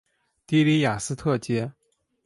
[0.47, 1.71] 的里雅斯特街。